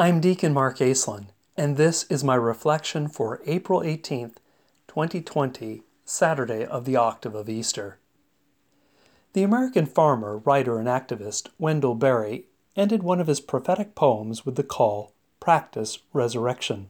[0.00, 1.26] I'm Deacon Mark Aislinn,
[1.58, 4.36] and this is my reflection for April 18th,
[4.88, 7.98] 2020, Saturday of the octave of Easter.
[9.34, 14.56] The American farmer, writer, and activist Wendell Berry ended one of his prophetic poems with
[14.56, 16.88] the call, Practice Resurrection.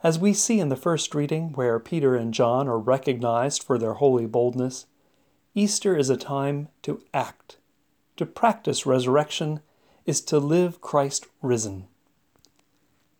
[0.00, 3.94] As we see in the first reading, where Peter and John are recognized for their
[3.94, 4.86] holy boldness,
[5.52, 7.56] Easter is a time to act.
[8.18, 9.62] To practice resurrection
[10.08, 11.86] is to live Christ risen.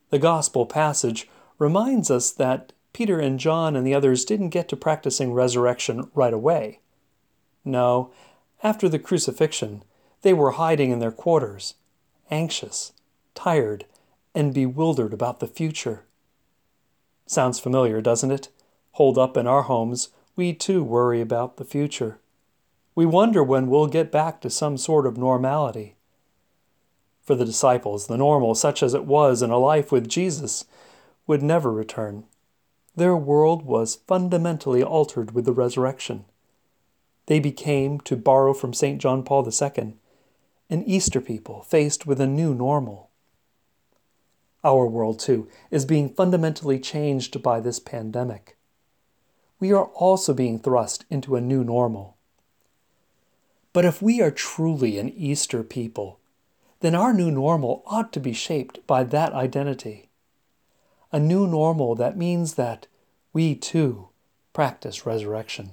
[0.08, 4.76] The Gospel passage reminds us that Peter and John and the others didn't get to
[4.76, 6.80] practicing resurrection right away.
[7.62, 8.10] No,
[8.62, 9.84] after the crucifixion,
[10.22, 11.74] they were hiding in their quarters,
[12.30, 12.94] anxious,
[13.34, 13.84] tired,
[14.34, 16.06] and bewildered about the future.
[17.26, 18.48] Sounds familiar, doesn't it?
[18.92, 22.18] Holed up in our homes, we too worry about the future.
[22.94, 25.96] We wonder when we'll get back to some sort of normality.
[27.28, 30.64] For the disciples, the normal, such as it was in a life with Jesus,
[31.26, 32.24] would never return.
[32.96, 36.24] Their world was fundamentally altered with the resurrection.
[37.26, 38.98] They became, to borrow from St.
[38.98, 39.96] John Paul II,
[40.70, 43.10] an Easter people faced with a new normal.
[44.64, 48.56] Our world, too, is being fundamentally changed by this pandemic.
[49.60, 52.16] We are also being thrust into a new normal.
[53.74, 56.17] But if we are truly an Easter people,
[56.80, 60.08] then our new normal ought to be shaped by that identity.
[61.10, 62.86] A new normal that means that
[63.32, 64.08] we too
[64.52, 65.70] practice resurrection.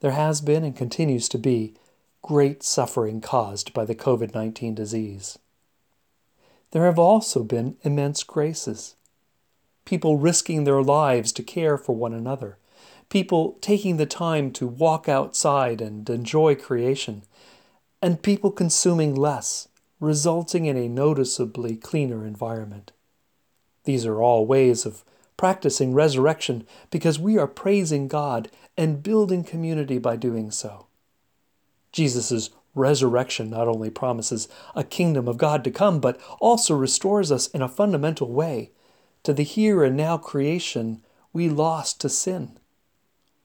[0.00, 1.74] There has been and continues to be
[2.22, 5.38] great suffering caused by the COVID 19 disease.
[6.72, 8.96] There have also been immense graces.
[9.84, 12.58] People risking their lives to care for one another,
[13.08, 17.22] people taking the time to walk outside and enjoy creation,
[18.02, 19.68] and people consuming less,
[20.00, 22.92] resulting in a noticeably cleaner environment.
[23.84, 25.04] These are all ways of
[25.36, 30.86] practicing resurrection because we are praising God and building community by doing so.
[31.92, 37.46] Jesus' resurrection not only promises a kingdom of God to come, but also restores us
[37.48, 38.70] in a fundamental way
[39.22, 41.02] to the here and now creation
[41.32, 42.58] we lost to sin.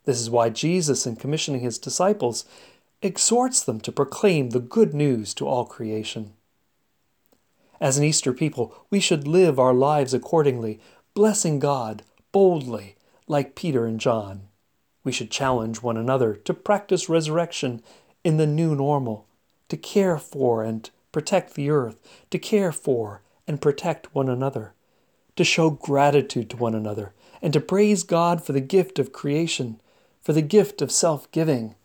[0.06, 2.46] This is why Jesus, in commissioning his disciples,
[3.02, 6.34] exhorts them to proclaim the good news to all creation.
[7.80, 10.80] As an Easter people, we should live our lives accordingly,
[11.16, 12.96] blessing God boldly,
[13.28, 14.48] like Peter and John.
[15.04, 17.82] We should challenge one another to practice resurrection
[18.24, 19.26] in the new normal,
[19.70, 21.98] to care for and protect the earth,
[22.30, 24.74] to care for and protect one another,
[25.36, 29.82] to show gratitude to one another, and to praise God for the gift of creation,
[30.22, 31.76] for the gift of self giving,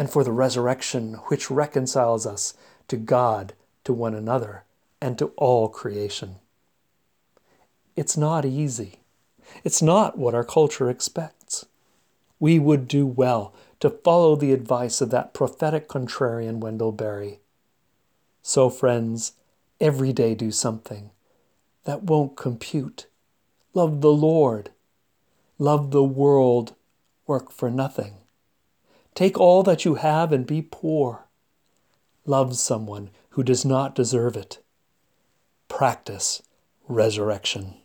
[0.00, 2.54] and for the resurrection which reconciles us
[2.88, 3.52] to God,
[3.84, 4.64] to one another,
[4.98, 6.36] and to all creation.
[7.96, 9.00] It's not easy.
[9.62, 11.66] It's not what our culture expects.
[12.38, 17.40] We would do well to follow the advice of that prophetic contrarian Wendell Berry.
[18.40, 19.34] So, friends,
[19.82, 21.10] every day do something
[21.84, 23.04] that won't compute.
[23.74, 24.70] Love the Lord.
[25.58, 26.74] Love the world.
[27.26, 28.19] Work for nothing.
[29.14, 31.26] Take all that you have and be poor.
[32.24, 34.58] Love someone who does not deserve it.
[35.68, 36.42] Practice
[36.88, 37.79] resurrection.